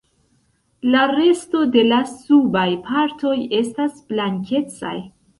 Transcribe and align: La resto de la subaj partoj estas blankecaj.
La 0.93 1.01
resto 1.09 1.59
de 1.75 1.83
la 1.89 1.99
subaj 2.13 2.65
partoj 2.87 3.33
estas 3.59 4.01
blankecaj. 4.15 4.95